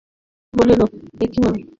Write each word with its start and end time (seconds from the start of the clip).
বলিল, 0.53 0.81
এ 1.21 1.25
কী 1.31 1.39
হল? 1.43 1.55